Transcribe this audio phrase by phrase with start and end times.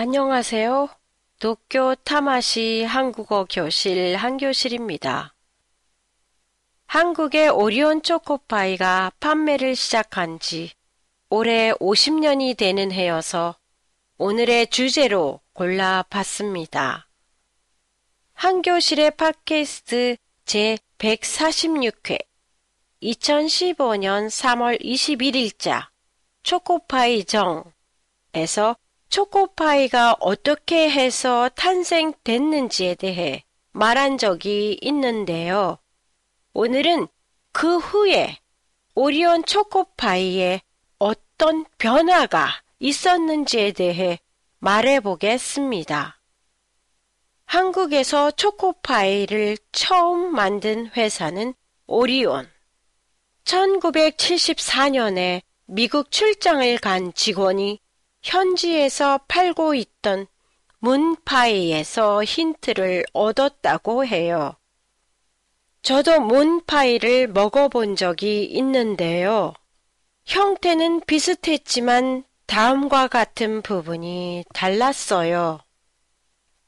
[0.00, 0.90] 안녕하세요.
[1.40, 5.34] 도쿄 타마시 한국어 교실 한교실입니다.
[6.86, 10.70] 한국의 오리온 초코파이가 판매를 시작한 지
[11.30, 13.56] 올해 50년이 되는 해여서
[14.18, 17.08] 오늘의 주제로 골라봤습니다.
[18.34, 22.20] 한교실의 팟캐스트 제 146회
[23.02, 25.88] 2015년 3월 21일자
[26.44, 28.76] 초코파이 정에서
[29.08, 35.78] 초코파이가 어떻게 해서 탄생됐는지에 대해 말한 적이 있는데요.
[36.52, 37.08] 오늘은
[37.52, 38.38] 그 후에
[38.94, 40.60] 오리온 초코파이에
[40.98, 42.48] 어떤 변화가
[42.80, 44.18] 있었는지에 대해
[44.58, 46.20] 말해 보겠습니다.
[47.46, 51.54] 한국에서 초코파이를 처음 만든 회사는
[51.86, 52.46] 오리온.
[53.44, 57.80] 1974년에 미국 출장을 간 직원이
[58.28, 60.26] 현지에서 팔고 있던
[60.80, 64.54] 문파이에서 힌트를 얻었다고 해요.
[65.80, 69.54] 저도 문파이를 먹어본 적이 있는데요.
[70.26, 75.60] 형태는 비슷했지만 다음과 같은 부분이 달랐어요.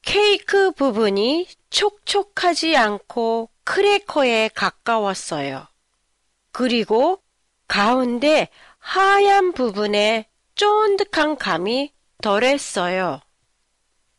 [0.00, 5.66] 케이크 부분이 촉촉하지 않고 크래커에 가까웠어요.
[6.52, 7.22] 그리고
[7.68, 13.20] 가운데 하얀 부분에 쫀득한 감이 덜했어요.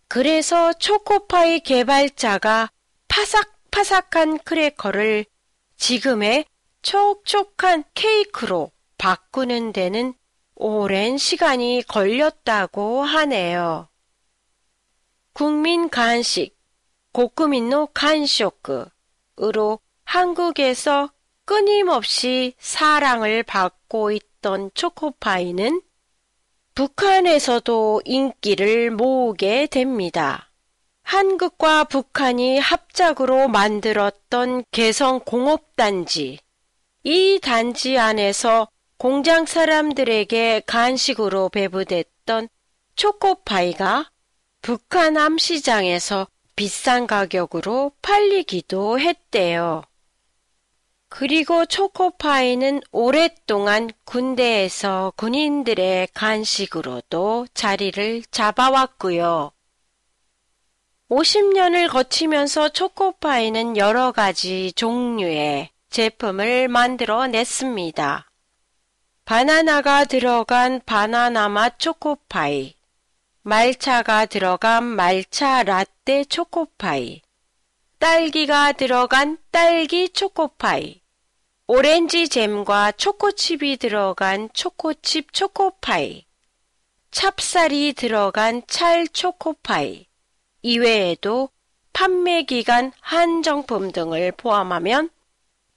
[0.07, 2.69] 그래서 초코파이 개발자가
[3.07, 5.25] 파삭파삭한 크래커를
[5.77, 6.45] 지금의
[6.81, 10.13] 촉촉한 케이크로 바꾸는 데는
[10.55, 13.87] 오랜 시간이 걸렸다고 하네요.
[15.33, 16.57] 국민 간식,
[17.13, 21.11] 고쿠민노 간쇼크으로 한국에서
[21.45, 25.81] 끊임없이 사랑을 받고 있던 초코파이는
[26.73, 30.49] 북한에서도 인기를 모으게 됩니다.
[31.03, 36.39] 한국과 북한이 합작으로 만들었던 개성공업단지.
[37.03, 42.47] 이 단지 안에서 공장 사람들에게 간식으로 배부됐던
[42.95, 44.09] 초코파이가
[44.61, 49.83] 북한 암시장에서 비싼 가격으로 팔리기도 했대요.
[51.13, 59.51] 그리고 초코파이는 오랫동안 군대에서 군인들의 간식으로도 자리를 잡아왔고요.
[61.09, 68.31] 50년을 거치면서 초코파이는 여러 가지 종류의 제품을 만들어 냈습니다.
[69.25, 72.73] 바나나가 들어간 바나나 맛 초코파이,
[73.41, 77.21] 말차가 들어간 말차 라떼 초코파이,
[77.99, 81.00] 딸기가 들어간 딸기 초코파이,
[81.73, 86.25] 오렌지 잼과 초코칩이 들어간 초코칩 초코파이,
[87.11, 90.05] 찹쌀이 들어간 찰 초코파이,
[90.63, 91.47] 이외에도
[91.93, 95.11] 판매 기간 한정품 등을 포함하면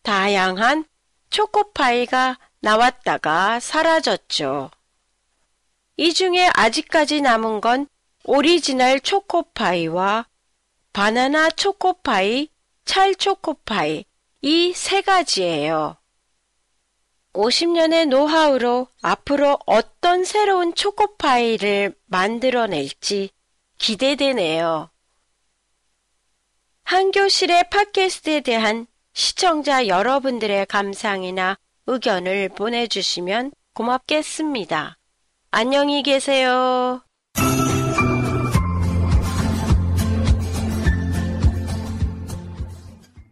[0.02, 0.84] 다양한
[1.30, 4.72] 초코파이가 나왔다가 사라졌죠.
[5.96, 7.86] 이 중에 아직까지 남은 건
[8.24, 10.26] 오리지널 초코파이와
[10.92, 12.48] 바나나 초코파이,
[12.84, 14.06] 찰 초코파이,
[14.46, 15.96] 이 세 가지예요.
[17.32, 23.30] 50년의 노하우로 앞으로 어떤 새로운 초코파이를 만들어낼지
[23.78, 24.90] 기대되네요.
[26.82, 31.56] 한교실의 팟캐스트에 대한 시청자 여러분들의 감상이나
[31.86, 34.98] 의견을 보내주시면 고맙겠습니다.
[35.52, 37.02] 안녕히 계세요.